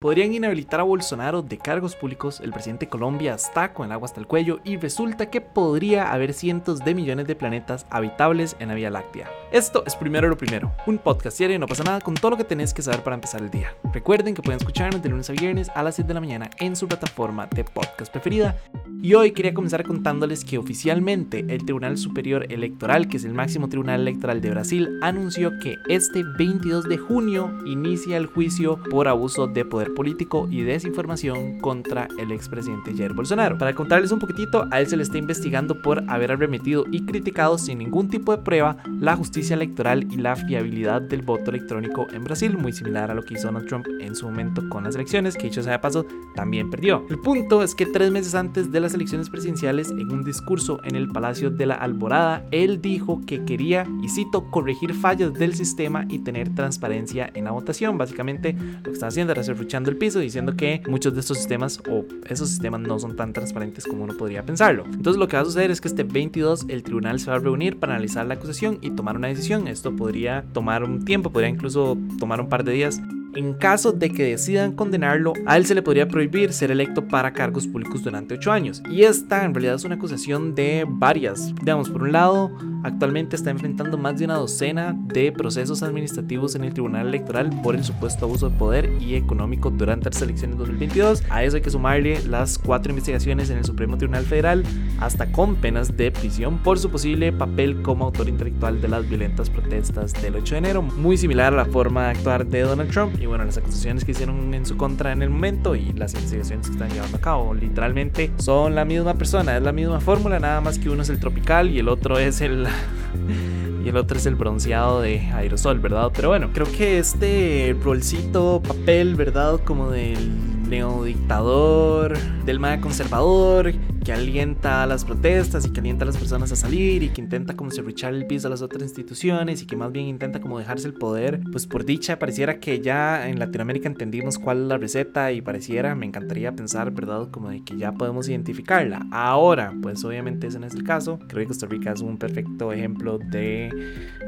Podrían 0.00 0.32
inhabilitar 0.32 0.78
a 0.78 0.84
Bolsonaro 0.84 1.42
de 1.42 1.58
cargos 1.58 1.96
públicos, 1.96 2.38
el 2.38 2.52
presidente 2.52 2.86
de 2.86 2.90
Colombia 2.90 3.34
está 3.34 3.74
con 3.74 3.86
el 3.86 3.90
agua 3.90 4.06
hasta 4.06 4.20
el 4.20 4.28
cuello 4.28 4.60
y 4.62 4.76
resulta 4.76 5.28
que 5.28 5.40
podría 5.40 6.12
haber 6.12 6.34
cientos 6.34 6.78
de 6.84 6.94
millones 6.94 7.26
de 7.26 7.34
planetas 7.34 7.84
habitables 7.90 8.54
en 8.60 8.68
la 8.68 8.76
Vía 8.76 8.90
Láctea. 8.90 9.28
Esto 9.50 9.82
es 9.88 9.96
Primero 9.96 10.28
lo 10.28 10.36
Primero, 10.36 10.72
un 10.86 10.98
podcast 10.98 11.36
diario 11.36 11.58
no 11.58 11.66
pasa 11.66 11.82
nada 11.82 12.00
con 12.00 12.14
todo 12.14 12.30
lo 12.30 12.36
que 12.36 12.44
tenés 12.44 12.72
que 12.72 12.82
saber 12.82 13.02
para 13.02 13.14
empezar 13.14 13.42
el 13.42 13.50
día. 13.50 13.74
Recuerden 13.92 14.36
que 14.36 14.42
pueden 14.42 14.60
escucharnos 14.60 15.02
de 15.02 15.08
lunes 15.08 15.30
a 15.30 15.32
viernes 15.32 15.68
a 15.74 15.82
las 15.82 15.96
7 15.96 16.06
de 16.06 16.14
la 16.14 16.20
mañana 16.20 16.48
en 16.60 16.76
su 16.76 16.86
plataforma 16.86 17.48
de 17.48 17.64
podcast 17.64 18.12
preferida. 18.12 18.56
Y 19.02 19.14
hoy 19.14 19.32
quería 19.32 19.54
comenzar 19.54 19.84
contándoles 19.84 20.44
que 20.44 20.58
oficialmente 20.58 21.44
el 21.48 21.64
Tribunal 21.64 21.98
Superior 21.98 22.52
Electoral, 22.52 23.08
que 23.08 23.16
es 23.16 23.24
el 23.24 23.34
máximo 23.34 23.68
tribunal 23.68 24.00
electoral 24.00 24.40
de 24.40 24.50
Brasil, 24.50 24.98
anunció 25.02 25.58
que 25.60 25.76
este 25.88 26.22
22 26.36 26.88
de 26.88 26.98
junio 26.98 27.58
inicia 27.64 28.16
el 28.16 28.26
juicio 28.26 28.80
por 28.90 29.08
abuso 29.08 29.46
de 29.46 29.64
poder 29.64 29.87
político 29.94 30.48
y 30.50 30.62
desinformación 30.62 31.58
contra 31.58 32.08
el 32.18 32.32
expresidente 32.32 32.94
Jair 32.96 33.12
Bolsonaro. 33.12 33.58
Para 33.58 33.74
contarles 33.74 34.12
un 34.12 34.18
poquitito, 34.18 34.66
a 34.70 34.80
él 34.80 34.86
se 34.86 34.96
le 34.96 35.02
está 35.02 35.18
investigando 35.18 35.80
por 35.82 36.02
haber 36.08 36.32
arremetido 36.32 36.84
y 36.90 37.04
criticado 37.04 37.58
sin 37.58 37.78
ningún 37.78 38.08
tipo 38.08 38.36
de 38.36 38.42
prueba 38.42 38.76
la 39.00 39.16
justicia 39.16 39.54
electoral 39.54 40.06
y 40.10 40.16
la 40.16 40.36
fiabilidad 40.36 41.02
del 41.02 41.22
voto 41.22 41.50
electrónico 41.50 42.06
en 42.12 42.24
Brasil, 42.24 42.56
muy 42.56 42.72
similar 42.72 43.10
a 43.10 43.14
lo 43.14 43.22
que 43.22 43.34
hizo 43.34 43.48
Donald 43.48 43.68
Trump 43.68 43.86
en 44.00 44.14
su 44.14 44.26
momento 44.26 44.68
con 44.68 44.84
las 44.84 44.94
elecciones, 44.94 45.36
que 45.36 45.44
dicho 45.44 45.62
sea 45.62 45.72
de 45.72 45.78
paso, 45.78 46.06
también 46.34 46.70
perdió. 46.70 47.04
El 47.08 47.18
punto 47.18 47.62
es 47.62 47.74
que 47.74 47.86
tres 47.86 48.10
meses 48.10 48.34
antes 48.34 48.70
de 48.70 48.80
las 48.80 48.94
elecciones 48.94 49.30
presidenciales, 49.30 49.90
en 49.90 50.12
un 50.12 50.24
discurso 50.24 50.80
en 50.84 50.96
el 50.96 51.08
Palacio 51.08 51.50
de 51.50 51.66
la 51.66 51.74
Alborada, 51.74 52.44
él 52.50 52.80
dijo 52.80 53.20
que 53.26 53.44
quería, 53.44 53.86
y 54.02 54.08
cito, 54.08 54.50
corregir 54.50 54.94
fallas 54.94 55.32
del 55.34 55.54
sistema 55.54 56.04
y 56.08 56.20
tener 56.20 56.54
transparencia 56.54 57.30
en 57.34 57.44
la 57.44 57.50
votación. 57.50 57.98
Básicamente 57.98 58.52
lo 58.52 58.82
que 58.82 58.90
está 58.90 59.08
haciendo 59.08 59.32
era 59.32 59.42
el 59.86 59.96
piso 59.96 60.18
diciendo 60.18 60.56
que 60.56 60.82
muchos 60.88 61.14
de 61.14 61.20
estos 61.20 61.38
sistemas 61.38 61.80
o 61.88 62.04
esos 62.28 62.48
sistemas 62.48 62.80
no 62.80 62.98
son 62.98 63.16
tan 63.16 63.32
transparentes 63.32 63.84
como 63.84 64.04
uno 64.04 64.16
podría 64.16 64.44
pensarlo. 64.44 64.84
Entonces 64.86 65.18
lo 65.18 65.28
que 65.28 65.36
va 65.36 65.42
a 65.42 65.46
suceder 65.46 65.70
es 65.70 65.80
que 65.80 65.88
este 65.88 66.04
22 66.04 66.66
el 66.68 66.82
tribunal 66.82 67.20
se 67.20 67.30
va 67.30 67.36
a 67.36 67.40
reunir 67.40 67.78
para 67.78 67.94
analizar 67.94 68.26
la 68.26 68.34
acusación 68.34 68.78
y 68.80 68.90
tomar 68.90 69.16
una 69.16 69.28
decisión. 69.28 69.68
Esto 69.68 69.94
podría 69.94 70.44
tomar 70.52 70.84
un 70.84 71.04
tiempo, 71.04 71.30
podría 71.30 71.50
incluso 71.50 71.96
tomar 72.18 72.40
un 72.40 72.48
par 72.48 72.64
de 72.64 72.72
días. 72.72 73.00
En 73.34 73.54
caso 73.54 73.92
de 73.92 74.10
que 74.10 74.24
decidan 74.24 74.72
condenarlo, 74.72 75.32
a 75.46 75.56
él 75.56 75.66
se 75.66 75.74
le 75.74 75.82
podría 75.82 76.08
prohibir 76.08 76.52
ser 76.52 76.70
electo 76.70 77.06
para 77.06 77.32
cargos 77.32 77.66
públicos 77.66 78.02
durante 78.02 78.34
8 78.34 78.50
años. 78.50 78.82
Y 78.90 79.02
esta 79.02 79.44
en 79.44 79.54
realidad 79.54 79.74
es 79.76 79.84
una 79.84 79.96
acusación 79.96 80.54
de 80.54 80.84
varias. 80.88 81.54
Digamos, 81.56 81.90
por 81.90 82.02
un 82.02 82.12
lado, 82.12 82.50
Actualmente 82.84 83.36
está 83.36 83.50
enfrentando 83.50 83.98
más 83.98 84.18
de 84.18 84.24
una 84.24 84.34
docena 84.34 84.94
de 84.96 85.32
procesos 85.32 85.82
administrativos 85.82 86.54
en 86.54 86.64
el 86.64 86.72
Tribunal 86.72 87.08
Electoral 87.08 87.50
por 87.62 87.74
el 87.74 87.84
supuesto 87.84 88.26
abuso 88.26 88.50
de 88.50 88.56
poder 88.56 88.90
y 89.00 89.14
económico 89.14 89.70
durante 89.70 90.10
las 90.10 90.22
elecciones 90.22 90.58
2022. 90.58 91.24
A 91.28 91.42
eso 91.42 91.56
hay 91.56 91.62
que 91.62 91.70
sumarle 91.70 92.22
las 92.24 92.58
cuatro 92.58 92.90
investigaciones 92.90 93.50
en 93.50 93.58
el 93.58 93.64
Supremo 93.64 93.96
Tribunal 93.98 94.24
Federal, 94.24 94.64
hasta 95.00 95.30
con 95.32 95.56
penas 95.56 95.96
de 95.96 96.10
prisión 96.10 96.58
por 96.58 96.78
su 96.78 96.90
posible 96.90 97.32
papel 97.32 97.82
como 97.82 98.04
autor 98.04 98.28
intelectual 98.28 98.80
de 98.80 98.88
las 98.88 99.08
violentas 99.08 99.50
protestas 99.50 100.12
del 100.22 100.36
8 100.36 100.54
de 100.54 100.58
enero, 100.58 100.82
muy 100.82 101.16
similar 101.16 101.52
a 101.52 101.56
la 101.56 101.64
forma 101.64 102.04
de 102.04 102.10
actuar 102.10 102.46
de 102.46 102.60
Donald 102.62 102.90
Trump 102.90 103.20
y 103.20 103.26
bueno, 103.26 103.44
las 103.44 103.58
acusaciones 103.58 104.04
que 104.04 104.12
hicieron 104.12 104.54
en 104.54 104.64
su 104.64 104.76
contra 104.76 105.12
en 105.12 105.22
el 105.22 105.30
momento 105.30 105.74
y 105.74 105.92
las 105.92 106.14
investigaciones 106.14 106.66
que 106.66 106.72
están 106.72 106.90
llevando 106.90 107.16
a 107.16 107.20
cabo. 107.20 107.54
Literalmente 107.54 108.30
son 108.38 108.74
la 108.74 108.84
misma 108.84 109.14
persona, 109.14 109.56
es 109.56 109.62
la 109.62 109.72
misma 109.72 110.00
fórmula, 110.00 110.38
nada 110.38 110.60
más 110.60 110.78
que 110.78 110.90
uno 110.90 111.02
es 111.02 111.08
el 111.08 111.18
tropical 111.18 111.70
y 111.70 111.78
el 111.80 111.88
otro 111.88 112.18
es 112.18 112.40
el 112.40 112.66
y 113.84 113.88
el 113.88 113.96
otro 113.96 114.18
es 114.18 114.26
el 114.26 114.34
bronceado 114.34 115.00
de 115.00 115.20
aerosol, 115.20 115.78
¿verdad? 115.80 116.10
Pero 116.14 116.28
bueno, 116.28 116.50
creo 116.52 116.66
que 116.70 116.98
este 116.98 117.76
rolcito, 117.82 118.62
papel, 118.66 119.14
¿verdad? 119.14 119.60
Como 119.64 119.90
del 119.90 120.47
neodictador, 120.68 122.16
del 122.44 122.60
más 122.60 122.78
conservador, 122.80 123.72
que 124.04 124.12
alienta 124.12 124.82
a 124.82 124.86
las 124.86 125.04
protestas 125.04 125.66
y 125.66 125.70
que 125.70 125.80
alienta 125.80 126.04
a 126.04 126.06
las 126.06 126.16
personas 126.16 126.50
a 126.52 126.56
salir 126.56 127.02
y 127.02 127.10
que 127.10 127.20
intenta 127.20 127.54
como 127.54 127.70
serruchar 127.70 128.14
el 128.14 128.26
piso 128.26 128.46
a 128.46 128.50
las 128.50 128.62
otras 128.62 128.82
instituciones 128.82 129.62
y 129.62 129.66
que 129.66 129.76
más 129.76 129.92
bien 129.92 130.06
intenta 130.06 130.40
como 130.40 130.58
dejarse 130.58 130.88
el 130.88 130.94
poder, 130.94 131.40
pues 131.52 131.66
por 131.66 131.84
dicha 131.84 132.18
pareciera 132.18 132.58
que 132.58 132.80
ya 132.80 133.28
en 133.28 133.38
Latinoamérica 133.38 133.88
entendimos 133.88 134.38
cuál 134.38 134.62
es 134.62 134.68
la 134.68 134.78
receta 134.78 135.32
y 135.32 135.42
pareciera, 135.42 135.94
me 135.94 136.06
encantaría 136.06 136.52
pensar, 136.52 136.90
¿verdad? 136.90 137.28
Como 137.30 137.50
de 137.50 137.62
que 137.64 137.76
ya 137.76 137.92
podemos 137.92 138.28
identificarla. 138.28 139.06
Ahora, 139.10 139.74
pues 139.82 140.04
obviamente 140.04 140.46
ese 140.46 140.58
no 140.58 140.66
es 140.66 140.74
el 140.74 140.84
caso. 140.84 141.18
Creo 141.28 141.42
que 141.42 141.48
Costa 141.48 141.66
Rica 141.66 141.92
es 141.92 142.00
un 142.00 142.18
perfecto 142.18 142.72
ejemplo 142.72 143.18
de 143.18 143.70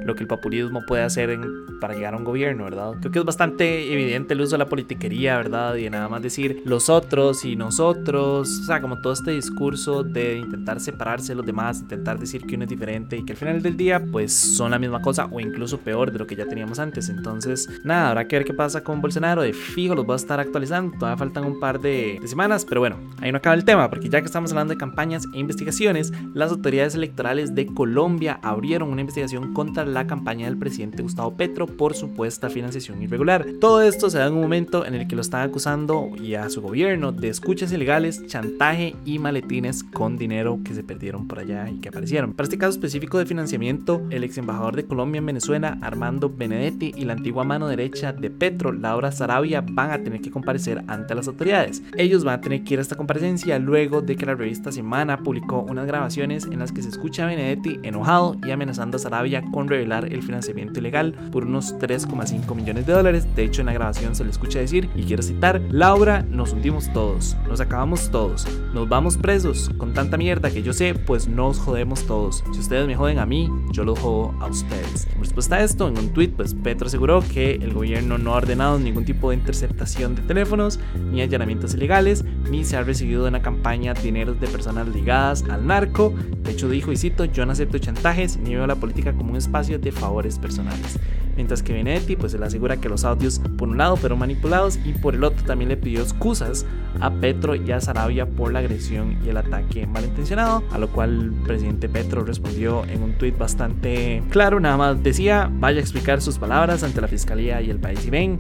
lo 0.05 0.15
que 0.15 0.23
el 0.23 0.29
populismo 0.29 0.81
puede 0.87 1.05
hacer 1.05 1.39
para 1.81 1.95
llegar 1.95 2.15
a 2.15 2.17
un 2.17 2.25
gobierno, 2.25 2.65
¿verdad? 2.65 2.97
Creo 3.01 3.13
que 3.13 3.19
es 3.19 3.25
bastante 3.25 3.93
evidente 3.93 4.35
el 4.35 4.43
uso 4.43 4.53
de 4.53 4.59
la 4.59 4.69
politiquería, 4.69 5.37
¿verdad? 5.39 5.77
Y 5.77 5.89
nada 5.89 6.09
más 6.09 6.23
decir 6.31 6.63
los 6.65 6.89
otros 6.89 7.45
y 7.45 7.57
nosotros, 7.57 8.61
o 8.63 8.65
sea, 8.65 8.81
como 8.81 9.01
todo 9.01 9.13
este 9.13 9.33
discurso 9.33 10.03
de 10.03 10.39
intentar 10.39 10.81
separarse 10.81 11.33
de 11.33 11.37
los 11.37 11.47
demás, 11.47 11.81
intentar 11.81 12.19
decir 12.19 12.47
que 12.47 12.55
uno 12.55 12.65
es 12.65 12.71
diferente 12.71 13.17
y 13.17 13.25
que 13.25 13.33
al 13.33 13.39
final 13.39 13.63
del 13.63 13.77
día 13.77 14.03
pues 14.11 14.33
son 14.33 14.71
la 14.71 14.79
misma 14.79 15.03
cosa 15.03 15.27
o 15.31 15.41
incluso 15.41 15.79
peor 15.79 16.13
de 16.13 16.19
lo 16.19 16.27
que 16.27 16.37
ya 16.37 16.47
teníamos 16.47 16.79
antes. 16.79 17.09
Entonces, 17.09 17.69
nada, 17.85 18.11
habrá 18.11 18.27
que 18.27 18.37
ver 18.37 18.45
qué 18.45 18.55
pasa 18.55 18.83
con 18.83 19.01
Bolsonaro. 19.01 19.43
De 19.43 19.53
fijo 19.53 19.95
los 19.95 20.09
va 20.09 20.15
a 20.15 20.17
estar 20.17 20.41
actualizando. 20.41 20.97
Todavía 20.99 21.19
faltan 21.19 21.45
un 21.45 21.61
par 21.61 21.81
de, 21.81 22.19
de 22.21 22.29
semanas, 22.29 22.65
pero 22.69 22.81
bueno, 22.81 22.97
ahí 23.21 23.33
no 23.33 23.39
acaba 23.39 23.55
el 23.55 23.65
tema 23.65 23.91
porque 23.91 24.09
ya 24.09 24.21
que 24.21 24.27
estamos 24.27 24.53
hablando 24.53 24.73
de 24.75 24.79
campañas 24.79 25.25
e 25.35 25.39
investigaciones, 25.39 26.13
las 26.35 26.51
autoridades 26.51 26.95
electorales 26.95 27.55
de 27.55 27.67
Colombia 27.67 28.39
abrieron 28.43 28.91
una 28.91 29.01
investigación 29.01 29.53
contra 29.53 29.85
la 29.85 30.07
campaña 30.07 30.47
del 30.47 30.59
presidente 30.59 31.03
Gustavo 31.03 31.37
Petro 31.37 31.67
por 31.67 31.95
supuesta 31.95 32.49
financiación 32.49 33.03
irregular. 33.03 33.47
Todo 33.61 33.83
esto 33.83 34.11
se 34.11 34.19
da 34.19 34.27
en 34.27 34.35
un 34.35 34.43
momento 34.43 34.87
en 34.87 34.95
el 34.95 35.09
que 35.09 35.17
lo 35.17 35.23
están 35.23 35.49
acusando 35.49 36.11
y 36.23 36.35
a 36.35 36.49
su 36.49 36.63
gobierno 36.63 37.13
de 37.13 37.29
escuchas 37.29 37.73
ilegales, 37.73 38.27
chantaje 38.27 38.95
y 39.05 39.19
maletín 39.19 39.61
con 39.93 40.17
dinero 40.17 40.61
que 40.65 40.75
se 40.75 40.85
perdieron 40.85 41.27
por 41.27 41.41
allá 41.41 41.69
y 41.69 41.81
que 41.81 41.89
aparecieron. 41.89 42.33
Para 42.33 42.45
este 42.45 42.57
caso 42.57 42.71
específico 42.71 43.19
de 43.19 43.27
financiamiento, 43.27 44.01
el 44.11 44.25
ex 44.25 44.39
embajador 44.39 44.77
de 44.77 44.85
Colombia 44.85 45.19
en 45.19 45.27
Venezuela, 45.27 45.77
Armando 45.83 46.31
Benedetti, 46.31 46.93
y 46.97 47.05
la 47.05 47.15
antigua 47.15 47.45
mano 47.45 47.69
derecha 47.69 48.13
de 48.13 48.31
Petro, 48.31 48.73
Laura 48.73 49.13
Sarabia, 49.13 49.61
van 49.61 49.91
a 49.91 50.03
tener 50.03 50.21
que 50.21 50.31
comparecer 50.31 50.83
ante 50.87 51.15
las 51.15 51.27
autoridades. 51.27 51.83
Ellos 51.97 52.25
van 52.25 52.39
a 52.39 52.41
tener 52.41 52.63
que 52.63 52.75
ir 52.75 52.79
a 52.79 52.83
esta 52.83 52.97
comparecencia 52.97 53.59
luego 53.59 54.01
de 54.03 54.17
que 54.17 54.27
la 54.27 54.35
revista 54.35 54.73
Semana 54.73 55.19
publicó 55.19 55.63
unas 55.69 55.87
grabaciones 55.87 56.47
en 56.47 56.61
las 56.61 56.73
que 56.73 56.83
se 56.83 56.89
escucha 56.89 57.25
a 57.25 57.27
Benedetti 57.27 57.81
enojado 57.83 58.37
y 58.47 58.51
amenazando 58.51 58.97
a 58.97 59.01
Sarabia 59.01 59.43
con 59.53 59.69
revelar 59.69 60.13
el 60.13 60.23
financiamiento 60.23 60.79
ilegal 60.79 61.13
por 61.33 61.45
unos 61.45 61.75
3,5 61.79 62.55
millones 62.55 62.87
de 62.87 62.93
dólares. 62.93 63.27
De 63.35 63.45
hecho, 63.45 63.63
en 63.63 63.67
la 63.67 63.73
grabación 63.73 64.15
se 64.15 64.25
le 64.25 64.31
escucha 64.31 64.61
decir, 64.61 64.89
y 64.95 65.03
quiero 65.03 65.23
citar, 65.23 65.61
Laura, 65.71 66.10
nos 66.19 66.53
hundimos 66.53 66.93
todos, 66.93 67.37
nos 67.49 67.61
acabamos 67.61 68.11
todos, 68.11 68.47
nos 68.75 68.89
vamos 68.89 69.17
presos 69.17 69.71
con 69.79 69.95
tanta 69.95 70.17
mierda 70.17 70.51
que 70.51 70.63
yo 70.63 70.73
sé, 70.73 70.95
pues 70.95 71.29
nos 71.29 71.59
jodemos 71.59 72.05
todos. 72.07 72.43
Si 72.53 72.59
ustedes 72.59 72.87
me 72.87 72.97
joden 72.97 73.19
a 73.19 73.27
mí, 73.27 73.49
yo 73.71 73.85
los 73.85 73.99
jodo 73.99 74.35
a 74.41 74.47
ustedes. 74.47 75.07
En 75.15 75.21
respuesta 75.21 75.57
a 75.57 75.63
esto, 75.63 75.89
en 75.89 75.97
un 75.99 76.11
tweet, 76.13 76.31
pues 76.37 76.55
Petro 76.55 76.89
aseguró 76.89 77.23
que 77.23 77.53
el 77.53 77.73
gobierno 77.73 78.19
no 78.19 78.35
ha 78.35 78.39
ordenado 78.39 78.79
ningún 78.79 79.05
tipo 79.05 79.31
de 79.31 79.37
interceptación 79.37 80.15
de 80.15 80.23
teléfonos, 80.23 80.81
ni 81.13 81.23
allanamientos 81.23 81.75
ilegales, 81.75 82.25
ni 82.51 82.65
se 82.65 82.77
ha 82.77 82.83
recibido 82.83 83.23
de 83.23 83.29
una 83.29 83.43
campaña 83.43 83.95
dineros 83.95 84.41
de 84.41 84.49
personas 84.49 84.89
ligadas 84.89 85.45
al 85.49 85.67
narco. 85.67 86.13
De 86.43 86.51
hecho, 86.51 86.69
dijo, 86.69 86.93
y 86.93 86.97
cito, 86.97 87.25
yo 87.25 87.47
no 87.47 87.53
acepto 87.53 87.79
chantajes 87.79 88.37
ni 88.37 88.55
veo 88.55 88.67
la 88.67 88.77
política 88.77 89.13
como 89.13 89.31
un 89.31 89.37
espacio 89.37 89.79
de 89.79 89.93
favores 89.93 90.39
personales. 90.39 90.99
Mientras 91.41 91.63
que 91.63 91.73
Benedetti 91.73 92.17
pues 92.17 92.35
le 92.35 92.45
asegura 92.45 92.77
que 92.77 92.91
los 92.91 93.03
audios 93.03 93.41
por 93.57 93.71
un 93.71 93.79
lado 93.79 93.97
fueron 93.97 94.19
manipulados 94.19 94.79
y 94.85 94.93
por 94.93 95.15
el 95.15 95.25
otro 95.25 95.43
también 95.47 95.71
le 95.71 95.79
pidió 95.79 96.03
excusas 96.03 96.67
a 97.01 97.11
Petro 97.11 97.55
y 97.55 97.73
a 97.73 97.81
Sarabia 97.81 98.27
por 98.27 98.53
la 98.53 98.59
agresión 98.59 99.17
y 99.25 99.31
el 99.31 99.39
ataque 99.39 99.87
malintencionado, 99.87 100.63
a 100.71 100.77
lo 100.77 100.91
cual 100.91 101.19
el 101.19 101.31
presidente 101.47 101.89
Petro 101.89 102.27
respondió 102.27 102.85
en 102.85 103.03
un 103.03 103.15
tuit 103.15 103.39
bastante 103.39 104.23
claro, 104.29 104.61
nada 104.61 104.77
más 104.77 105.03
decía, 105.03 105.51
vaya 105.51 105.79
a 105.79 105.81
explicar 105.81 106.21
sus 106.21 106.37
palabras 106.37 106.83
ante 106.83 107.01
la 107.01 107.09
fiscalía 107.09 107.63
y 107.63 107.71
el 107.71 107.79
país 107.79 108.05
y 108.05 108.11
ven, 108.11 108.39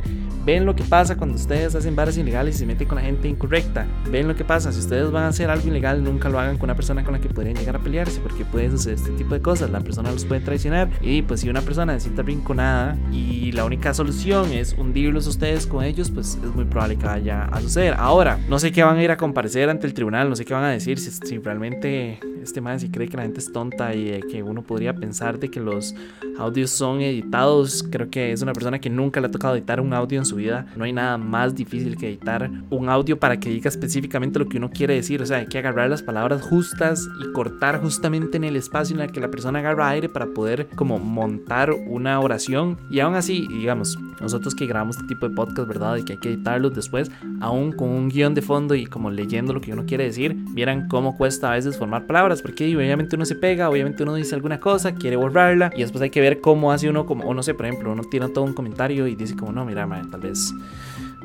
ven 0.50 0.66
lo 0.66 0.74
que 0.74 0.82
pasa 0.82 1.16
cuando 1.16 1.36
ustedes 1.36 1.76
hacen 1.76 1.94
bares 1.94 2.18
ilegales 2.18 2.56
y 2.56 2.58
se 2.58 2.66
meten 2.66 2.88
con 2.88 2.96
la 2.96 3.02
gente 3.02 3.28
incorrecta, 3.28 3.86
ven 4.10 4.26
lo 4.26 4.34
que 4.34 4.44
pasa, 4.44 4.72
si 4.72 4.80
ustedes 4.80 5.08
van 5.12 5.22
a 5.22 5.28
hacer 5.28 5.48
algo 5.48 5.68
ilegal 5.68 6.02
nunca 6.02 6.28
lo 6.28 6.40
hagan 6.40 6.58
con 6.58 6.64
una 6.64 6.74
persona 6.74 7.04
con 7.04 7.12
la 7.12 7.20
que 7.20 7.28
podrían 7.28 7.54
llegar 7.54 7.76
a 7.76 7.78
pelearse 7.78 8.20
porque 8.20 8.44
puede 8.44 8.68
suceder 8.68 8.98
este 8.98 9.12
tipo 9.12 9.32
de 9.34 9.40
cosas, 9.40 9.70
la 9.70 9.78
persona 9.78 10.10
los 10.10 10.24
puede 10.24 10.40
traicionar. 10.40 10.90
Y 11.02 11.22
pues 11.22 11.40
si 11.40 11.48
una 11.48 11.60
persona 11.60 11.94
se 11.94 12.00
siente 12.00 12.22
rinconada 12.22 12.98
y 13.12 13.52
la 13.52 13.64
única 13.64 13.94
solución 13.94 14.52
es 14.52 14.74
hundirlos 14.76 15.28
ustedes 15.28 15.68
con 15.68 15.84
ellos, 15.84 16.10
pues 16.10 16.36
es 16.42 16.54
muy 16.54 16.64
probable 16.64 16.96
que 16.96 17.06
vaya 17.06 17.44
a 17.44 17.60
suceder. 17.60 17.94
Ahora, 17.96 18.38
no 18.48 18.58
sé 18.58 18.72
qué 18.72 18.82
van 18.82 18.98
a 18.98 19.04
ir 19.04 19.12
a 19.12 19.16
comparecer 19.16 19.70
ante 19.70 19.86
el 19.86 19.94
tribunal, 19.94 20.28
no 20.28 20.34
sé 20.34 20.44
qué 20.44 20.54
van 20.54 20.64
a 20.64 20.70
decir, 20.70 20.98
si, 20.98 21.12
si 21.12 21.38
realmente 21.38 22.18
este 22.42 22.60
man 22.60 22.80
si 22.80 22.90
cree 22.90 23.08
que 23.08 23.16
la 23.16 23.22
gente 23.22 23.40
es 23.40 23.52
tonta 23.52 23.94
y 23.94 24.20
que 24.30 24.42
uno 24.42 24.62
podría 24.62 24.94
pensar 24.94 25.38
de 25.38 25.50
que 25.50 25.60
los 25.60 25.94
audios 26.38 26.70
son 26.70 27.00
editados, 27.00 27.84
creo 27.90 28.10
que 28.10 28.32
es 28.32 28.42
una 28.42 28.52
persona 28.52 28.78
que 28.78 28.90
nunca 28.90 29.20
le 29.20 29.26
ha 29.26 29.30
tocado 29.30 29.54
editar 29.56 29.80
un 29.80 29.92
audio 29.92 30.18
en 30.18 30.24
su 30.24 30.36
vida. 30.40 30.66
No 30.76 30.84
hay 30.84 30.92
nada 30.92 31.18
más 31.18 31.54
difícil 31.54 31.96
que 31.96 32.08
editar 32.08 32.50
un 32.70 32.88
audio 32.88 33.18
para 33.18 33.38
que 33.38 33.50
diga 33.50 33.68
específicamente 33.68 34.38
lo 34.38 34.48
que 34.48 34.58
uno 34.58 34.70
quiere 34.70 34.94
decir. 34.94 35.22
O 35.22 35.26
sea, 35.26 35.38
hay 35.38 35.46
que 35.46 35.58
agarrar 35.58 35.90
las 35.90 36.02
palabras 36.02 36.42
justas 36.42 37.08
y 37.22 37.32
cortar 37.32 37.80
justamente 37.80 38.36
en 38.36 38.44
el 38.44 38.56
espacio 38.56 38.96
en 38.96 39.02
el 39.02 39.12
que 39.12 39.20
la 39.20 39.30
persona 39.30 39.60
agarra 39.60 39.88
aire 39.88 40.08
para 40.08 40.26
poder 40.26 40.68
como 40.74 40.98
montar 40.98 41.70
una 41.72 42.18
oración. 42.20 42.78
Y 42.90 43.00
aún 43.00 43.14
así, 43.14 43.46
digamos, 43.48 43.98
nosotros 44.20 44.54
que 44.54 44.66
grabamos 44.66 44.96
este 44.96 45.08
tipo 45.08 45.28
de 45.28 45.34
podcast, 45.34 45.68
¿verdad? 45.68 45.96
Y 45.96 46.04
que 46.04 46.14
hay 46.14 46.18
que 46.18 46.28
editarlos 46.28 46.74
después, 46.74 47.10
aún 47.40 47.72
con 47.72 47.88
un 47.88 48.08
guion 48.08 48.34
de 48.34 48.42
fondo 48.42 48.74
y 48.74 48.86
como 48.86 49.10
leyendo 49.10 49.52
lo 49.52 49.60
que 49.60 49.72
uno 49.72 49.84
quiere 49.86 50.04
decir, 50.04 50.36
vieran 50.52 50.88
cómo 50.88 51.16
cuesta 51.16 51.52
a 51.52 51.54
veces 51.54 51.76
formar 51.78 52.06
palabras, 52.06 52.42
porque 52.42 52.76
obviamente 52.76 53.16
uno 53.16 53.24
se 53.24 53.34
pega, 53.34 53.68
obviamente 53.68 54.02
uno 54.02 54.14
dice 54.14 54.34
alguna 54.34 54.60
cosa, 54.60 54.94
quiere 54.94 55.16
borrarla 55.16 55.70
y 55.74 55.80
después 55.80 56.02
hay 56.02 56.10
que 56.10 56.20
ver 56.20 56.40
cómo 56.40 56.72
hace 56.72 56.88
uno 56.88 57.06
como, 57.06 57.24
o 57.24 57.34
no 57.34 57.42
sé, 57.42 57.54
por 57.54 57.66
ejemplo, 57.66 57.92
uno 57.92 58.02
tiene 58.04 58.28
todo 58.28 58.44
un 58.44 58.52
comentario 58.52 59.06
y 59.06 59.14
dice 59.14 59.36
como, 59.36 59.52
no, 59.52 59.64
mira, 59.64 59.88
tal 60.10 60.19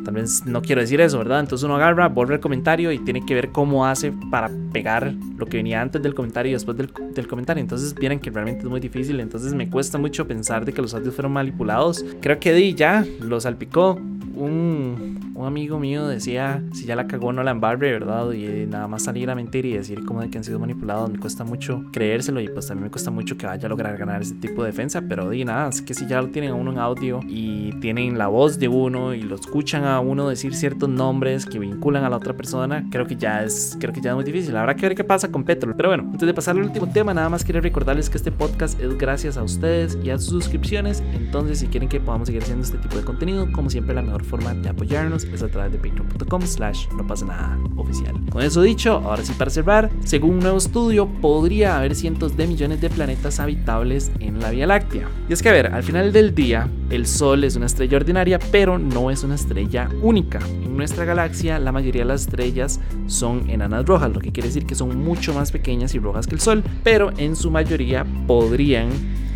tal 0.04 0.14
vez 0.14 0.46
no 0.46 0.62
quiero 0.62 0.82
decir 0.82 1.02
eso, 1.02 1.18
¿verdad? 1.18 1.40
Entonces 1.40 1.66
uno 1.66 1.76
agarra, 1.76 2.08
borra 2.08 2.36
el 2.36 2.42
comentario 2.42 2.92
y 2.92 3.00
tiene 3.00 3.26
que 3.26 3.34
ver 3.34 3.50
cómo 3.50 3.86
hace 3.86 4.12
para 4.30 4.50
pegar 4.72 5.14
lo 5.38 5.46
que 5.46 5.58
venía 5.58 5.82
antes 5.82 6.02
del 6.02 6.14
comentario 6.14 6.52
y 6.52 6.54
después 6.54 6.78
del, 6.78 6.92
del 7.14 7.28
comentario. 7.28 7.62
Entonces 7.62 7.94
vieron 7.96 8.20
que 8.20 8.30
realmente 8.30 8.62
es 8.62 8.70
muy 8.70 8.80
difícil. 8.80 9.20
Entonces 9.20 9.54
me 9.54 9.70
cuesta 9.70 9.98
mucho 9.98 10.28
pensar 10.28 10.66
de 10.66 10.74
que 10.74 10.82
los 10.82 10.94
audios 10.94 11.16
fueron 11.16 11.34
manipulados. 11.34 12.06
Creo 12.22 12.40
que 12.40 12.54
Di 12.54 12.74
ya 12.74 13.06
lo 13.22 13.40
salpicó. 13.40 14.00
Un, 14.36 15.15
un, 15.36 15.46
amigo 15.46 15.80
mío 15.80 16.08
decía, 16.08 16.64
si 16.74 16.86
ya 16.86 16.96
la 16.96 17.08
cagó 17.08 17.34
no 17.34 17.44
la 17.44 17.52
embarre, 17.52 17.92
¿verdad? 17.92 18.32
Y 18.32 18.66
nada 18.66 18.88
más 18.88 19.04
salir 19.04 19.30
a 19.30 19.36
mentir 19.36 19.66
y 19.66 19.74
decir 19.74 20.06
como 20.06 20.22
de 20.22 20.30
que 20.30 20.38
han 20.38 20.44
sido 20.44 20.60
manipulados, 20.60 21.10
me 21.10 21.20
cuesta 21.20 21.44
mucho 21.44 21.84
creérselo 21.92 22.40
y 22.42 22.50
pues 22.50 22.68
también 22.68 22.86
me 22.86 22.92
cuesta 22.92 23.12
mucho 23.12 23.38
que 23.38 23.46
vaya 23.46 23.66
a 23.66 23.70
lograr 23.70 23.98
ganar 23.98 24.22
ese 24.22 24.36
tipo 24.36 24.64
de 24.64 24.72
defensa, 24.72 25.02
pero 25.08 25.30
di 25.30 25.46
nada, 25.46 25.70
es 25.70 25.82
que 25.82 25.94
si 25.94 26.08
ya 26.08 26.22
lo 26.22 26.30
tienen 26.30 26.52
a 26.52 26.56
uno 26.56 26.72
en 26.72 26.80
audio 26.80 27.20
y 27.28 27.72
tienen 27.80 28.18
la 28.18 28.28
voz 28.28 28.60
de 28.60 28.68
uno 28.68 29.14
y 29.14 29.22
lo 29.22 29.36
escuchan 29.36 29.84
a 29.84 30.00
uno 30.00 30.30
decir 30.30 30.56
ciertos 30.56 30.90
nombres 30.90 31.46
que 31.46 31.60
vinculan 31.60 32.04
a 32.04 32.10
la 32.10 32.18
otra 32.18 32.34
persona, 32.34 32.88
creo 32.92 33.06
que 33.06 33.16
ya 33.16 33.44
es, 33.44 33.78
creo 33.80 33.94
que 33.94 34.02
ya 34.02 34.12
es 34.12 34.16
muy 34.16 34.24
difícil. 34.24 34.56
Habrá 34.56 34.76
que 34.76 34.88
ver 34.88 34.96
qué 34.96 35.04
pasa 35.04 35.32
con 35.32 35.44
Petro. 35.44 35.74
Pero 35.76 35.90
bueno, 35.90 36.04
antes 36.12 36.26
de 36.26 36.34
pasar 36.34 36.56
al 36.56 36.64
último 36.64 36.88
tema, 36.88 37.14
nada 37.14 37.30
más 37.30 37.44
quiero 37.44 37.62
recordarles 37.62 38.10
que 38.10 38.18
este 38.18 38.32
podcast 38.32 38.80
es 38.80 38.98
gracias 38.98 39.38
a 39.38 39.44
ustedes 39.44 39.98
y 40.04 40.10
a 40.10 40.18
sus 40.18 40.30
suscripciones. 40.30 41.04
Entonces, 41.14 41.60
si 41.60 41.68
quieren 41.68 41.90
que 41.90 42.00
podamos 42.00 42.28
seguir 42.28 42.44
haciendo 42.44 42.64
este 42.64 42.78
tipo 42.78 42.98
de 42.98 43.04
contenido, 43.04 43.52
como 43.52 43.70
siempre, 43.70 43.96
la 43.96 44.02
mejor 44.02 44.24
forma 44.24 44.54
de 44.54 44.70
apoyarnos 44.70 45.25
es 45.34 45.44
a 45.44 45.48
través 45.48 45.72
de 45.72 45.78
patreon.com 45.78 46.42
slash 46.42 46.88
no 46.96 47.06
pasa 47.06 47.26
nada 47.26 47.58
oficial. 47.76 48.16
Con 48.30 48.42
eso 48.42 48.62
dicho, 48.62 48.94
ahora 48.94 49.24
sí 49.24 49.34
para 49.38 49.52
cerrar, 49.52 49.90
según 50.04 50.36
un 50.36 50.40
nuevo 50.40 50.58
estudio, 50.58 51.08
podría 51.08 51.78
haber 51.78 51.96
cientos 51.96 52.36
de 52.36 52.48
millones 52.48 52.82
de 52.82 52.90
planetas 52.90 53.40
habitables 53.40 54.12
en 54.20 54.40
la 54.40 54.52
Vía 54.52 54.68
Láctea. 54.68 55.08
Y 55.30 55.34
es 55.34 55.42
que 55.42 55.50
a 55.50 55.54
ver, 55.54 55.68
al 55.68 55.84
final 55.84 56.12
del 56.12 56.34
día, 56.34 56.70
el 56.90 57.06
Sol 57.06 57.44
es 57.44 57.56
una 57.56 57.66
estrella 57.66 57.98
ordinaria, 57.98 58.40
pero 58.52 58.78
no 58.78 59.12
es 59.12 59.24
una 59.24 59.36
estrella 59.36 59.90
única. 60.02 60.40
En 60.64 60.78
nuestra 60.78 61.06
galaxia, 61.06 61.60
la 61.60 61.72
mayoría 61.72 62.04
de 62.04 62.10
las 62.10 62.22
estrellas 62.22 62.80
son 63.08 63.50
enanas 63.50 63.86
rojas, 63.86 64.12
lo 64.14 64.20
que 64.20 64.32
quiere 64.32 64.50
decir 64.50 64.66
que 64.66 64.76
son 64.76 64.98
mucho 65.04 65.34
más 65.34 65.52
pequeñas 65.52 65.96
y 65.96 66.00
rojas 66.00 66.28
que 66.28 66.36
el 66.36 66.42
Sol, 66.42 66.64
pero 66.84 67.12
en 67.18 67.36
su 67.36 67.52
mayoría 67.52 68.06
podrían 68.28 68.90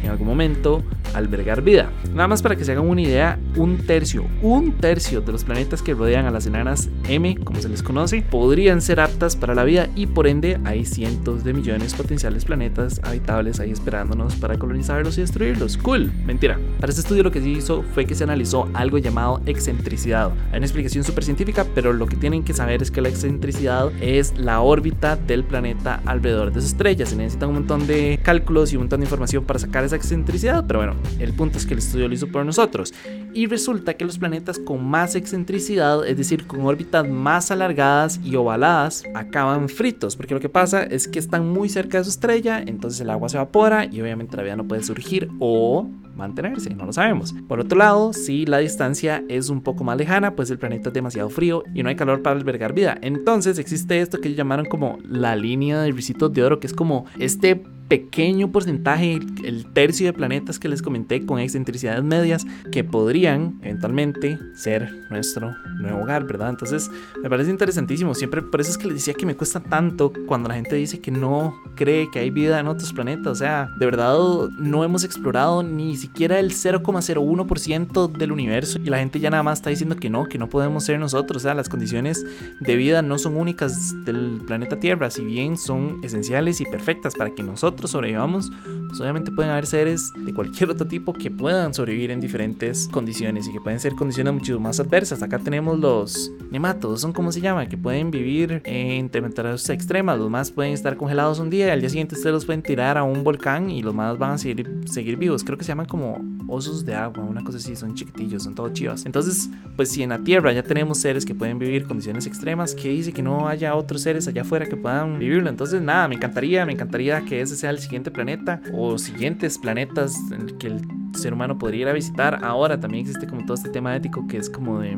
en 0.03 0.09
algún 0.09 0.27
momento 0.27 0.83
albergar 1.13 1.61
vida. 1.61 1.89
Nada 2.13 2.27
más 2.27 2.41
para 2.41 2.55
que 2.55 2.63
se 2.63 2.71
hagan 2.71 2.87
una 2.87 3.01
idea, 3.01 3.39
un 3.55 3.77
tercio, 3.77 4.25
un 4.41 4.73
tercio 4.73 5.21
de 5.21 5.31
los 5.31 5.43
planetas 5.43 5.81
que 5.81 5.93
rodean 5.93 6.25
a 6.25 6.31
las 6.31 6.45
enanas 6.45 6.89
M, 7.07 7.35
como 7.43 7.59
se 7.61 7.69
les 7.69 7.83
conoce, 7.83 8.21
podrían 8.21 8.81
ser 8.81 8.99
aptas 8.99 9.35
para 9.35 9.55
la 9.55 9.63
vida 9.63 9.89
y 9.95 10.07
por 10.07 10.27
ende 10.27 10.59
hay 10.65 10.85
cientos 10.85 11.43
de 11.43 11.53
millones 11.53 11.93
potenciales 11.93 12.45
planetas 12.45 13.01
habitables 13.03 13.59
ahí 13.59 13.71
esperándonos 13.71 14.35
para 14.35 14.57
colonizarlos 14.57 15.17
y 15.17 15.21
destruirlos. 15.21 15.77
Cool, 15.77 16.11
mentira. 16.25 16.59
Para 16.79 16.91
este 16.91 17.01
estudio 17.01 17.23
lo 17.23 17.31
que 17.31 17.41
se 17.41 17.49
hizo 17.49 17.83
fue 17.93 18.05
que 18.05 18.15
se 18.15 18.23
analizó 18.23 18.69
algo 18.73 18.97
llamado 18.97 19.41
excentricidad. 19.45 20.31
Hay 20.51 20.57
una 20.57 20.65
explicación 20.65 21.03
súper 21.03 21.23
científica, 21.23 21.65
pero 21.75 21.93
lo 21.93 22.07
que 22.07 22.15
tienen 22.15 22.43
que 22.43 22.53
saber 22.53 22.81
es 22.81 22.91
que 22.91 23.01
la 23.01 23.09
excentricidad 23.09 23.91
es 24.01 24.37
la 24.37 24.61
órbita 24.61 25.15
del 25.15 25.43
planeta 25.43 26.01
alrededor 26.05 26.51
de 26.51 26.61
su 26.61 26.67
estrella. 26.67 27.05
Se 27.05 27.15
necesitan 27.15 27.49
un 27.49 27.55
montón 27.55 27.87
de 27.87 28.19
cálculos 28.23 28.71
y 28.71 28.75
un 28.75 28.83
montón 28.83 29.01
de 29.01 29.05
información 29.05 29.43
para 29.45 29.59
sacar 29.59 29.83
esa 29.89 29.95
excentricidad, 29.95 30.65
pero 30.67 30.79
bueno, 30.79 30.95
el 31.19 31.33
punto 31.33 31.57
es 31.57 31.65
que 31.65 31.73
el 31.73 31.79
estudio 31.79 32.07
lo 32.07 32.13
hizo 32.13 32.27
por 32.27 32.45
nosotros. 32.45 32.93
Y 33.33 33.47
resulta 33.47 33.95
que 33.95 34.05
los 34.05 34.19
planetas 34.19 34.59
con 34.59 34.85
más 34.85 35.15
excentricidad, 35.15 36.05
es 36.07 36.15
decir, 36.15 36.45
con 36.45 36.61
órbitas 36.61 37.07
más 37.07 37.49
alargadas 37.49 38.19
y 38.23 38.35
ovaladas, 38.35 39.03
acaban 39.15 39.67
fritos, 39.67 40.15
porque 40.15 40.35
lo 40.35 40.39
que 40.39 40.49
pasa 40.49 40.83
es 40.83 41.07
que 41.07 41.17
están 41.17 41.49
muy 41.49 41.69
cerca 41.69 41.97
de 41.97 42.03
su 42.03 42.11
estrella, 42.11 42.61
entonces 42.63 43.01
el 43.01 43.09
agua 43.09 43.29
se 43.29 43.37
evapora 43.37 43.85
y 43.85 43.99
obviamente 43.99 44.37
la 44.37 44.43
vida 44.43 44.55
no 44.55 44.67
puede 44.67 44.83
surgir 44.83 45.27
o 45.39 45.89
mantenerse, 46.15 46.69
no 46.75 46.85
lo 46.85 46.93
sabemos. 46.93 47.33
Por 47.47 47.59
otro 47.59 47.77
lado, 47.77 48.13
si 48.13 48.45
la 48.45 48.59
distancia 48.59 49.23
es 49.27 49.49
un 49.49 49.61
poco 49.61 49.83
más 49.83 49.97
lejana, 49.97 50.35
pues 50.35 50.51
el 50.51 50.59
planeta 50.59 50.89
es 50.89 50.93
demasiado 50.93 51.29
frío 51.29 51.63
y 51.73 51.81
no 51.81 51.89
hay 51.89 51.95
calor 51.95 52.21
para 52.21 52.37
albergar 52.37 52.73
vida. 52.73 52.95
Entonces 53.01 53.57
existe 53.57 54.01
esto 54.01 54.21
que 54.21 54.35
llamaron 54.35 54.65
como 54.65 54.99
la 55.03 55.35
línea 55.35 55.81
de 55.81 55.91
risitos 55.91 56.31
de 56.31 56.43
oro, 56.43 56.59
que 56.59 56.67
es 56.67 56.73
como 56.73 57.05
este 57.17 57.63
pequeño 57.89 58.51
porcentaje, 58.51 59.19
el 59.43 59.65
tercio 59.73 60.05
de 60.05 60.13
planetas 60.13 60.59
que 60.59 60.69
les 60.69 60.81
comenté 60.81 61.25
con 61.25 61.39
excentricidades 61.39 62.03
medias, 62.03 62.45
que 62.71 62.83
podrían 62.83 63.59
eventualmente 63.63 64.37
ser 64.53 64.89
nuestro 65.09 65.55
nuevo 65.79 66.03
hogar, 66.03 66.25
¿verdad? 66.25 66.51
Entonces 66.51 66.89
me 67.21 67.29
parece 67.29 67.49
interesantísimo. 67.49 68.13
Siempre 68.13 68.43
por 68.43 68.61
eso 68.61 68.69
es 68.69 68.77
que 68.77 68.85
les 68.85 68.97
decía 68.97 69.15
que 69.15 69.25
me 69.25 69.35
cuesta 69.35 69.59
tanto 69.59 70.13
cuando 70.27 70.49
la 70.49 70.55
gente 70.55 70.75
dice 70.75 71.01
que 71.01 71.09
no 71.09 71.53
cree 71.75 72.09
que 72.11 72.19
hay 72.19 72.29
vida 72.29 72.59
en 72.59 72.67
otros 72.67 72.93
planetas. 72.93 73.31
O 73.31 73.35
sea, 73.35 73.69
de 73.79 73.85
verdad 73.85 74.17
no 74.59 74.83
hemos 74.83 75.03
explorado 75.03 75.63
ni 75.63 75.97
siquiera 75.97 76.39
el 76.39 76.51
0,01% 76.51 78.11
del 78.11 78.31
universo 78.31 78.79
y 78.79 78.89
la 78.89 78.99
gente 78.99 79.19
ya 79.19 79.31
nada 79.31 79.43
más 79.43 79.59
está 79.59 79.71
diciendo 79.71 79.95
que 79.95 80.11
no, 80.11 80.25
que 80.25 80.37
no 80.37 80.47
podemos 80.47 80.83
ser 80.83 80.99
nosotros. 80.99 81.41
O 81.41 81.43
sea, 81.43 81.55
las 81.55 81.69
condiciones 81.69 82.23
de 82.59 82.75
vida 82.75 83.01
no 83.01 83.17
son 83.17 83.35
únicas 83.35 83.95
del 84.05 84.41
planeta 84.45 84.79
Tierra, 84.79 85.09
si 85.09 85.25
bien 85.25 85.57
son 85.57 85.99
esenciales 86.03 86.61
y 86.61 86.65
perfectas 86.65 87.15
para 87.15 87.33
que 87.33 87.41
nosotros 87.41 87.78
sobrevivamos, 87.87 88.51
pues 88.87 88.99
obviamente 89.01 89.31
pueden 89.31 89.51
haber 89.51 89.65
seres 89.65 90.11
de 90.15 90.33
cualquier 90.33 90.69
otro 90.69 90.87
tipo 90.87 91.13
que 91.13 91.31
puedan 91.31 91.73
sobrevivir 91.73 92.11
en 92.11 92.19
diferentes 92.19 92.87
condiciones 92.87 93.47
y 93.47 93.53
que 93.53 93.61
pueden 93.61 93.79
ser 93.79 93.95
condiciones 93.95 94.33
mucho 94.33 94.59
más 94.59 94.79
adversas. 94.79 95.21
Acá 95.21 95.39
tenemos 95.39 95.79
los 95.79 96.31
nematodos, 96.51 97.01
son 97.01 97.13
como 97.13 97.31
se 97.31 97.41
llama, 97.41 97.67
que 97.67 97.77
pueden 97.77 98.11
vivir 98.11 98.61
en 98.65 99.09
temperaturas 99.09 99.69
extremas. 99.69 100.17
Los 100.17 100.29
más 100.29 100.51
pueden 100.51 100.73
estar 100.73 100.97
congelados 100.97 101.39
un 101.39 101.49
día 101.49 101.67
y 101.67 101.69
al 101.69 101.79
día 101.79 101.89
siguiente 101.89 102.15
ustedes 102.15 102.33
los 102.33 102.45
pueden 102.45 102.61
tirar 102.61 102.97
a 102.97 103.03
un 103.03 103.23
volcán 103.23 103.69
y 103.69 103.81
los 103.81 103.93
más 103.93 104.17
van 104.17 104.31
a 104.31 104.37
seguir 104.37 105.17
vivos. 105.17 105.43
Creo 105.43 105.57
que 105.57 105.63
se 105.63 105.69
llaman 105.69 105.85
como 105.85 106.19
osos 106.49 106.85
de 106.85 106.95
agua, 106.95 107.23
una 107.23 107.43
cosa 107.43 107.57
así, 107.57 107.75
son 107.75 107.95
chiquitillos, 107.95 108.43
son 108.43 108.55
todos 108.55 108.73
chivas. 108.73 109.05
Entonces, 109.05 109.49
pues 109.75 109.89
si 109.89 110.03
en 110.03 110.09
la 110.09 110.19
Tierra 110.19 110.51
ya 110.51 110.63
tenemos 110.63 110.99
seres 110.99 111.25
que 111.25 111.35
pueden 111.35 111.59
vivir 111.59 111.85
condiciones 111.85 112.25
extremas, 112.25 112.75
¿qué 112.75 112.89
dice 112.89 113.13
que 113.13 113.21
no 113.21 113.47
haya 113.47 113.75
otros 113.75 114.01
seres 114.01 114.27
allá 114.27 114.41
afuera 114.41 114.65
que 114.65 114.77
puedan 114.77 115.19
vivirlo? 115.19 115.49
Entonces, 115.49 115.81
nada, 115.81 116.07
me 116.07 116.15
encantaría, 116.15 116.65
me 116.65 116.73
encantaría 116.73 117.21
que 117.21 117.41
ese 117.41 117.55
sea 117.55 117.69
el 117.69 117.79
siguiente 117.79 118.11
planeta 118.11 118.61
o 118.73 118.97
siguientes 118.97 119.57
planetas 119.57 120.15
en 120.31 120.41
el 120.41 120.57
que 120.57 120.67
el 120.67 120.81
ser 121.13 121.33
humano 121.33 121.57
podría 121.57 121.81
ir 121.81 121.87
a 121.87 121.93
visitar. 121.93 122.39
Ahora 122.43 122.79
también 122.79 123.01
existe 123.05 123.27
como 123.27 123.45
todo 123.45 123.55
este 123.55 123.69
tema 123.69 123.95
ético 123.95 124.27
que 124.27 124.37
es 124.37 124.49
como 124.49 124.79
de, 124.79 124.95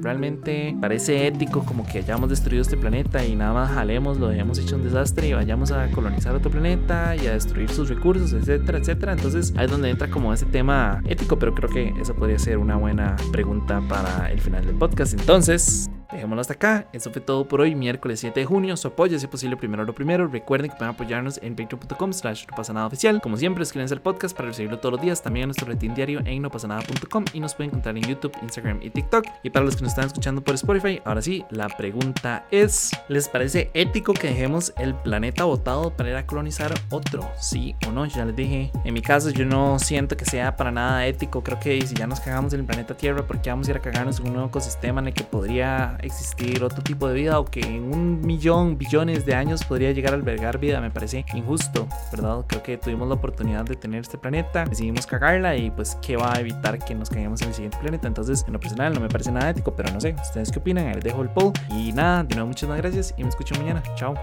realmente 0.00 0.76
parece 0.80 1.26
ético 1.26 1.64
como 1.64 1.86
que 1.86 1.98
hayamos 1.98 2.30
destruido 2.30 2.62
este 2.62 2.76
planeta 2.76 3.24
y 3.24 3.36
nada 3.36 3.52
más 3.52 3.70
jalemos, 3.70 4.18
lo 4.18 4.28
hayamos 4.28 4.58
hecho 4.58 4.76
un 4.76 4.84
desastre 4.84 5.28
y 5.28 5.32
vayamos 5.32 5.70
a 5.70 5.88
colonizar 5.90 6.34
otro 6.34 6.50
planeta 6.50 7.16
y 7.16 7.26
a 7.26 7.34
destruir 7.34 7.70
sus 7.70 7.88
recursos, 7.88 8.32
etcétera, 8.32 8.78
etcétera. 8.78 9.12
Entonces 9.12 9.52
ahí 9.56 9.66
es 9.66 9.70
donde 9.70 9.90
entra 9.90 10.08
como 10.08 10.32
ese 10.32 10.46
tema 10.46 11.02
ético, 11.06 11.38
pero 11.38 11.54
creo 11.54 11.70
que 11.70 11.94
eso 12.00 12.14
podría 12.14 12.38
ser 12.38 12.58
una 12.58 12.76
buena 12.76 13.16
pregunta 13.30 13.80
para 13.88 14.30
el 14.30 14.40
final 14.40 14.64
del 14.64 14.76
podcast. 14.76 15.14
Entonces, 15.14 15.90
Dejémoslo 16.12 16.40
hasta 16.40 16.52
acá. 16.54 16.86
Eso 16.92 17.10
fue 17.10 17.22
todo 17.22 17.48
por 17.48 17.60
hoy, 17.60 17.74
miércoles 17.74 18.20
7 18.20 18.38
de 18.38 18.46
junio. 18.46 18.76
Su 18.76 18.88
apoyo, 18.88 19.18
si 19.18 19.24
es 19.24 19.30
posible, 19.30 19.56
primero 19.56 19.84
lo 19.84 19.94
primero. 19.94 20.28
Recuerden 20.28 20.70
que 20.70 20.76
pueden 20.76 20.94
apoyarnos 20.94 21.40
en 21.42 21.56
patreon.com 21.56 22.12
slash 22.12 22.46
no 22.50 22.56
pasa 22.56 22.72
nada 22.72 22.86
oficial. 22.86 23.20
Como 23.20 23.36
siempre, 23.36 23.62
escríbanse 23.62 23.94
al 23.94 24.02
podcast 24.02 24.36
para 24.36 24.48
recibirlo 24.48 24.78
todos 24.78 24.92
los 24.92 25.00
días. 25.00 25.22
También 25.22 25.44
en 25.44 25.48
nuestro 25.48 25.66
retín 25.66 25.94
diario 25.94 26.20
en 26.24 26.42
nopasanada.com 26.42 27.24
y 27.32 27.40
nos 27.40 27.54
pueden 27.54 27.70
encontrar 27.70 27.96
en 27.96 28.02
YouTube, 28.02 28.32
Instagram 28.42 28.80
y 28.82 28.90
TikTok. 28.90 29.24
Y 29.42 29.50
para 29.50 29.64
los 29.64 29.76
que 29.76 29.82
nos 29.82 29.92
están 29.92 30.06
escuchando 30.06 30.42
por 30.42 30.54
Spotify, 30.54 31.00
ahora 31.04 31.22
sí, 31.22 31.44
la 31.50 31.68
pregunta 31.68 32.46
es, 32.50 32.90
¿les 33.08 33.28
parece 33.28 33.70
ético 33.74 34.12
que 34.12 34.28
dejemos 34.28 34.74
el 34.78 34.94
planeta 34.94 35.44
botado 35.44 35.96
para 35.96 36.10
ir 36.10 36.16
a 36.16 36.26
colonizar 36.26 36.72
otro? 36.90 37.30
¿Sí 37.38 37.74
o 37.88 37.92
no? 37.92 38.04
Ya 38.06 38.24
les 38.24 38.36
dije, 38.36 38.70
en 38.84 38.94
mi 38.94 39.00
caso 39.00 39.30
yo 39.30 39.46
no 39.46 39.78
siento 39.78 40.16
que 40.16 40.24
sea 40.24 40.56
para 40.56 40.70
nada 40.70 41.06
ético. 41.06 41.42
Creo 41.42 41.58
que 41.58 41.80
si 41.86 41.94
ya 41.94 42.06
nos 42.06 42.20
cagamos 42.20 42.52
en 42.52 42.60
el 42.60 42.66
planeta 42.66 42.94
Tierra, 42.94 43.26
¿por 43.26 43.40
qué 43.40 43.50
vamos 43.50 43.68
a 43.68 43.70
ir 43.70 43.76
a 43.76 43.80
cagarnos 43.80 44.20
en 44.20 44.26
un 44.26 44.32
nuevo 44.34 44.48
ecosistema 44.48 45.00
en 45.00 45.08
el 45.08 45.14
que 45.14 45.24
podría 45.24 45.98
existir 46.02 46.62
otro 46.62 46.82
tipo 46.82 47.08
de 47.08 47.14
vida 47.14 47.38
o 47.38 47.44
que 47.44 47.60
en 47.60 47.92
un 47.92 48.20
millón, 48.20 48.76
billones 48.76 49.24
de 49.24 49.34
años 49.34 49.64
podría 49.64 49.92
llegar 49.92 50.12
a 50.12 50.16
albergar 50.16 50.58
vida. 50.58 50.80
Me 50.80 50.90
parece 50.90 51.24
injusto, 51.34 51.88
¿verdad? 52.10 52.44
Creo 52.46 52.62
que 52.62 52.76
tuvimos 52.76 53.08
la 53.08 53.14
oportunidad 53.14 53.64
de 53.64 53.76
tener 53.76 54.00
este 54.00 54.18
planeta, 54.18 54.64
decidimos 54.64 55.06
cagarla 55.06 55.56
y 55.56 55.70
pues 55.70 55.96
qué 56.02 56.16
va 56.16 56.34
a 56.34 56.40
evitar 56.40 56.78
que 56.78 56.94
nos 56.94 57.10
caigamos 57.10 57.40
en 57.42 57.48
el 57.48 57.54
siguiente 57.54 57.78
planeta. 57.78 58.08
Entonces, 58.08 58.44
en 58.46 58.52
lo 58.52 58.60
personal 58.60 58.92
no 58.92 59.00
me 59.00 59.08
parece 59.08 59.32
nada 59.32 59.50
ético, 59.50 59.74
pero 59.74 59.92
no 59.92 60.00
sé, 60.00 60.14
¿ustedes 60.20 60.50
qué 60.50 60.58
opinan? 60.58 60.92
Les 60.92 61.04
dejo 61.04 61.22
el 61.22 61.30
poll 61.30 61.52
y 61.70 61.92
nada, 61.92 62.24
de 62.24 62.34
nuevo 62.34 62.48
muchas 62.48 62.68
gracias 62.70 63.14
y 63.16 63.22
me 63.22 63.28
escucho 63.28 63.54
mañana. 63.56 63.82
Chao. 63.96 64.14